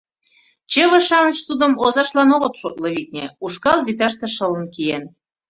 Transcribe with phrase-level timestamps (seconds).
[0.71, 5.03] Чыве-шамыч тудым озаштлан огыт шотло, витне, ушкал вӱташте шылын киен.